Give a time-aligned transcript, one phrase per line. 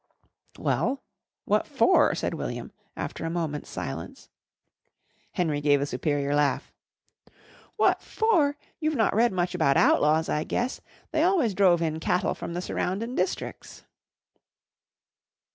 [0.57, 1.03] "Well,
[1.45, 4.29] what for?" said William after a moment's silence.
[5.33, 6.73] Henry gave a superior laugh.
[7.75, 8.57] "What for!
[8.79, 10.81] You've not read much about outlaws, I guess.
[11.11, 13.83] They always drove in cattle from the surroundin' districks."